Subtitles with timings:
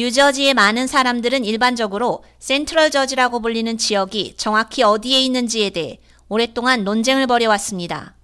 [0.00, 5.98] 뉴저지의 많은 사람들은 일반적으로 센트럴 저지라고 불리는 지역이 정확히 어디에 있는지에 대해
[6.30, 8.14] 오랫동안 논쟁을 벌여왔습니다.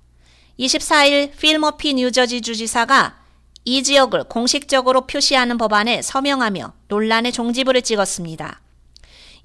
[0.58, 3.18] 24일 필머피 뉴저지 주지사가
[3.66, 8.62] 이 지역을 공식적으로 표시하는 법안에 서명하며 논란의 종지부를 찍었습니다.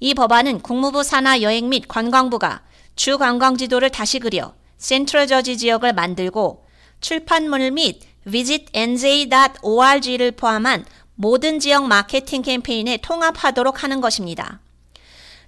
[0.00, 2.62] 이 법안은 국무부 산하 여행 및 관광부가
[2.96, 6.64] 주 관광 지도를 다시 그려 센트럴 저지 지역을 만들고
[7.02, 14.60] 출판물 및 visitnj.org를 포함한 모든 지역 마케팅 캠페인에 통합하도록 하는 것입니다.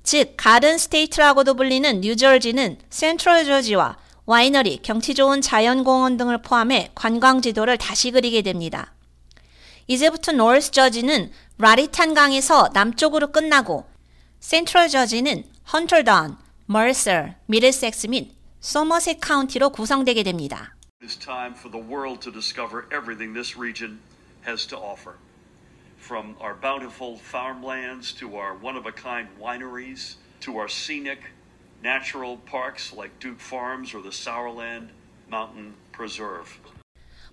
[0.02, 7.78] 즉, Garden State라고도 불리는 뉴저지는 센트럴 저지와 와이너리, 경치 좋은 자연공원 등을 포함해 관광 지도를
[7.78, 8.92] 다시 그리게 됩니다.
[9.86, 13.86] 이제부터 노스 저지는 라리탄 강에서 남쪽으로 끝나고
[14.40, 20.74] 센트럴 저지는 헌터던, 머서, 미들섹스 및 소머셋 카운티로 구성되게 됩니다.
[21.02, 24.00] It is time for the world to discover everything this region
[24.46, 25.16] has to offer.
[26.04, 31.32] From our bountiful farmlands to our one of a kind wineries to our scenic
[31.82, 34.90] natural parks like Duke Farms or the Sourland
[35.30, 36.60] Mountain Preserve.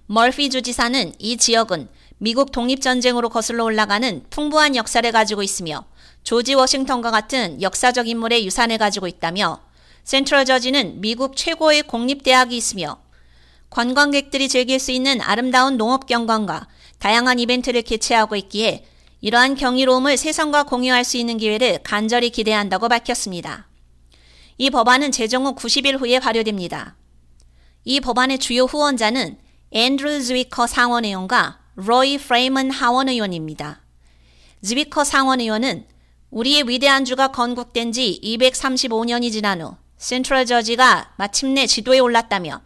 [0.08, 5.84] 멀피 주지사는 이 지역은 미국 독립전쟁으로 거슬러 올라가는 풍부한 역사를 가지고 있으며
[6.24, 9.60] 조지 워싱턴과 같은 역사적 인물의 유산을 가지고 있다며
[10.06, 13.02] 센트럴 저지는 미국 최고의 공립대학이 있으며
[13.72, 16.68] 관광객들이 즐길 수 있는 아름다운 농업 경관과
[17.00, 18.86] 다양한 이벤트를 개최하고 있기에
[19.22, 23.70] 이러한 경이로움을 세상과 공유할 수 있는 기회를 간절히 기대한다고 밝혔습니다.
[24.58, 26.98] 이 법안은 제정 후 90일 후에 발효됩니다.
[27.86, 29.38] 이 법안의 주요 후원자는
[29.72, 33.82] 앤드루 즈위커 상원의원과 로이 프레이먼 하원의원입니다.
[34.62, 35.86] 즈위커 상원의원은
[36.30, 42.62] 우리의 위대한 주가 건국된 지 235년이 지난 후 센트럴 저지가 마침내 지도에 올랐다며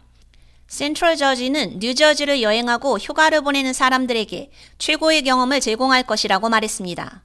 [0.68, 7.22] 센트럴 저지는 뉴저지를 여행하고 휴가를 보내는 사람들에게 최고의 경험을 제공할 것이라고 말했습니다.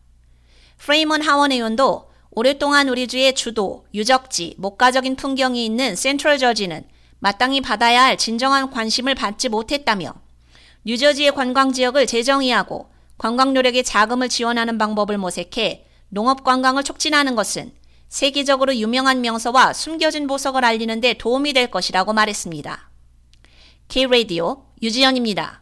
[0.77, 6.83] 프레이먼 하원 의원도 오랫동안 우리 주의 주도, 유적지, 목가적인 풍경이 있는 센트럴 저지는
[7.19, 10.13] 마땅히 받아야 할 진정한 관심을 받지 못했다며
[10.85, 17.71] 뉴저지의 관광 지역을 재정의하고 관광 노력에 자금을 지원하는 방법을 모색해 농업 관광을 촉진하는 것은
[18.09, 22.90] 세계적으로 유명한 명소와 숨겨진 보석을 알리는 데 도움이 될 것이라고 말했습니다.
[23.91, 25.60] K-Radio 유지연입니다.